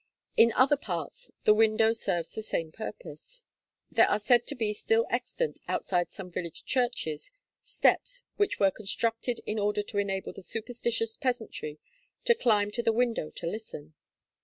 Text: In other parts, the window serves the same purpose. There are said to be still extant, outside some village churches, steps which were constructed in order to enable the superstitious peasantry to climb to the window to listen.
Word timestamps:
In 0.35 0.51
other 0.53 0.77
parts, 0.77 1.29
the 1.43 1.53
window 1.53 1.93
serves 1.93 2.31
the 2.31 2.41
same 2.41 2.71
purpose. 2.71 3.45
There 3.91 4.09
are 4.09 4.17
said 4.17 4.47
to 4.47 4.55
be 4.55 4.73
still 4.73 5.05
extant, 5.11 5.59
outside 5.67 6.09
some 6.09 6.31
village 6.31 6.65
churches, 6.65 7.29
steps 7.61 8.23
which 8.35 8.59
were 8.59 8.71
constructed 8.71 9.41
in 9.45 9.59
order 9.59 9.83
to 9.83 9.99
enable 9.99 10.33
the 10.33 10.41
superstitious 10.41 11.17
peasantry 11.17 11.77
to 12.25 12.33
climb 12.33 12.71
to 12.71 12.81
the 12.81 12.91
window 12.91 13.29
to 13.29 13.45
listen. 13.45 13.93